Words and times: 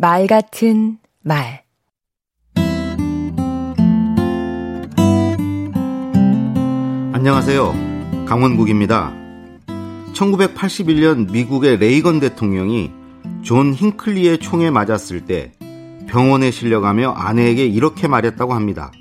말 0.00 0.28
같은 0.28 0.98
말 1.24 1.64
안녕하세요. 7.12 8.24
강원국입니다. 8.24 9.12
1981년 10.12 11.32
미국의 11.32 11.78
레이건 11.78 12.20
대통령이 12.20 12.92
존 13.42 13.72
힝클리의 13.74 14.38
총에 14.38 14.70
맞았을 14.70 15.24
때 15.24 15.50
병원에 16.06 16.52
실려가며 16.52 17.10
아내에게 17.10 17.66
이렇게 17.66 18.06
말했다고 18.06 18.54
합니다. 18.54 18.92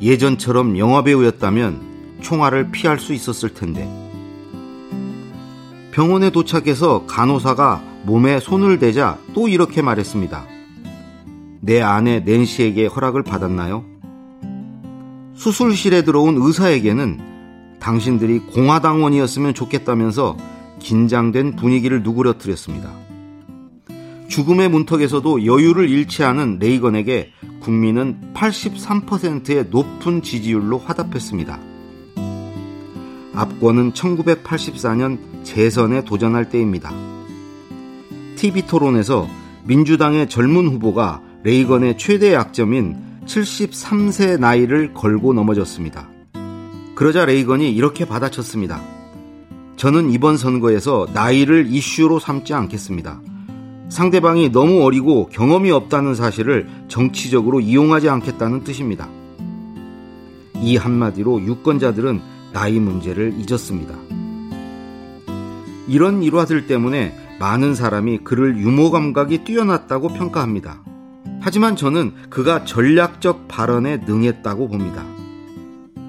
예전처럼 0.00 0.78
영화배우였다면 0.78 2.20
총알을 2.22 2.70
피할 2.70 2.98
수 2.98 3.12
있었을 3.12 3.52
텐데. 3.52 3.86
병원에 5.92 6.30
도착해서 6.30 7.04
간호사가 7.04 7.93
몸에 8.04 8.38
손을 8.38 8.78
대자 8.78 9.18
또 9.34 9.48
이렇게 9.48 9.82
말했습니다. 9.82 10.46
내 11.60 11.80
아내 11.80 12.20
낸시에게 12.20 12.86
허락을 12.86 13.22
받았나요? 13.22 13.84
수술실에 15.34 16.02
들어온 16.02 16.36
의사에게는 16.38 17.78
당신들이 17.80 18.40
공화당원이었으면 18.40 19.54
좋겠다면서 19.54 20.36
긴장된 20.78 21.56
분위기를 21.56 22.02
누그러뜨렸습니다. 22.02 22.90
죽음의 24.28 24.68
문턱에서도 24.68 25.46
여유를 25.46 25.88
잃지 25.88 26.24
않은 26.24 26.58
레이건에게 26.60 27.30
국민은 27.60 28.32
83%의 28.34 29.66
높은 29.70 30.22
지지율로 30.22 30.78
화답했습니다. 30.78 31.58
압권은 33.34 33.92
1984년 33.92 35.18
재선에 35.42 36.04
도전할 36.04 36.50
때입니다. 36.50 37.13
TV 38.44 38.66
토론에서 38.66 39.26
민주당의 39.64 40.28
젊은 40.28 40.68
후보가 40.68 41.22
레이건의 41.44 41.96
최대 41.96 42.34
약점인 42.34 42.94
73세 43.24 44.38
나이를 44.38 44.92
걸고 44.92 45.32
넘어졌습니다. 45.32 46.10
그러자 46.94 47.24
레이건이 47.24 47.72
이렇게 47.72 48.04
받아쳤습니다. 48.04 48.82
저는 49.76 50.10
이번 50.10 50.36
선거에서 50.36 51.06
나이를 51.14 51.68
이슈로 51.68 52.18
삼지 52.18 52.52
않겠습니다. 52.52 53.22
상대방이 53.88 54.52
너무 54.52 54.84
어리고 54.84 55.30
경험이 55.32 55.70
없다는 55.70 56.14
사실을 56.14 56.68
정치적으로 56.88 57.60
이용하지 57.60 58.10
않겠다는 58.10 58.62
뜻입니다. 58.62 59.08
이 60.56 60.76
한마디로 60.76 61.40
유권자들은 61.40 62.20
나이 62.52 62.78
문제를 62.78 63.36
잊었습니다. 63.38 63.94
이런 65.88 66.22
일화들 66.22 66.66
때문에 66.66 67.23
많은 67.44 67.74
사람이 67.74 68.20
그를 68.24 68.56
유머 68.56 68.90
감각이 68.90 69.44
뛰어났다고 69.44 70.08
평가합니다. 70.08 70.82
하지만 71.42 71.76
저는 71.76 72.14
그가 72.30 72.64
전략적 72.64 73.48
발언에 73.48 73.98
능했다고 73.98 74.68
봅니다. 74.68 75.04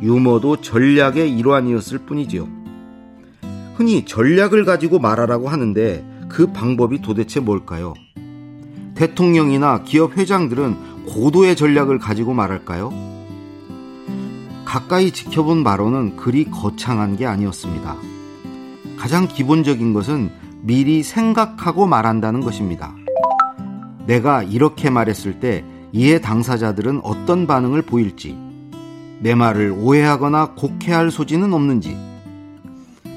유머도 0.01 0.61
전략의 0.61 1.37
일환이었을 1.37 1.97
뿐이지요. 2.05 2.47
흔히 3.75 4.05
전략을 4.05 4.63
가지고 4.63 4.99
말하라고 4.99 5.49
하는데 5.49 6.07
그 6.29 6.53
방법이 6.53 7.01
도대체 7.01 7.41
뭘까요? 7.41 7.95
대통령이나 8.95 9.83
기업 9.83 10.15
회장들은 10.15 11.03
고도의 11.05 11.57
전략을 11.57 11.99
가지고 11.99 12.33
말할까요? 12.33 12.93
가까이 14.63 15.11
지켜본 15.11 15.65
바로는 15.65 16.15
그리 16.15 16.45
거창한 16.45 17.17
게 17.17 17.25
아니었습니다. 17.25 17.97
가장 18.97 19.27
기본적인 19.27 19.91
것은 19.91 20.44
미리 20.65 21.03
생각하고 21.03 21.85
말한다는 21.85 22.41
것입니다. 22.41 22.91
내가 24.07 24.41
이렇게 24.41 24.89
말했을 24.89 25.39
때 25.39 25.63
이해 25.91 26.19
당사자들은 26.19 27.01
어떤 27.03 27.45
반응을 27.45 27.83
보일지, 27.83 28.35
내 29.19 29.35
말을 29.35 29.75
오해하거나 29.77 30.53
곡해할 30.55 31.11
소지는 31.11 31.53
없는지, 31.53 31.95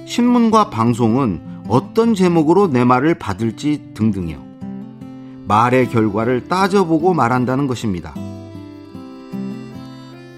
신문과 0.05 0.69
방송은 0.69 1.41
어떤 1.69 2.15
제목으로 2.15 2.69
내 2.69 2.85
말을 2.85 3.15
받을지 3.15 3.93
등등이요. 3.95 4.47
말의 5.47 5.89
결과를 5.89 6.49
따져보고 6.49 7.15
말한다는 7.15 7.67
것입니다. 7.67 8.15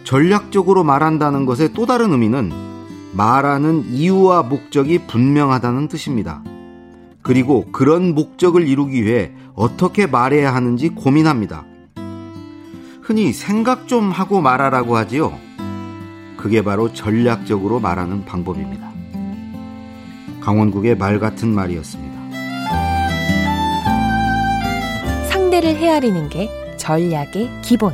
전략적으로 0.04 0.84
말한다는 0.84 1.44
것의 1.44 1.72
또 1.74 1.86
다른 1.86 2.12
의미는 2.12 2.52
말하는 3.14 3.86
이유와 3.88 4.44
목적이 4.44 5.06
분명하다는 5.08 5.88
뜻입니다. 5.88 6.44
그리고 7.22 7.66
그런 7.72 8.14
목적을 8.14 8.66
이루기 8.66 9.04
위해 9.04 9.32
어떻게 9.54 10.06
말해야 10.06 10.54
하는지 10.54 10.88
고민합니다. 10.88 11.64
흔히 13.02 13.32
생각 13.32 13.88
좀 13.88 14.10
하고 14.10 14.40
말하라고 14.40 14.96
하지요. 14.96 15.38
그게 16.36 16.62
바로 16.62 16.92
전략적으로 16.92 17.80
말하는 17.80 18.24
방법입니다. 18.24 18.90
강원국의 20.40 20.96
말 20.96 21.18
같은 21.18 21.48
말이었습니다. 21.48 22.20
상대를 25.28 25.76
헤아리는 25.76 26.28
게 26.30 26.48
전략의 26.78 27.50
기본. 27.62 27.92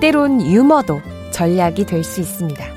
때론 0.00 0.42
유머도 0.42 1.00
전략이 1.30 1.86
될 1.86 2.04
수 2.04 2.20
있습니다. 2.20 2.73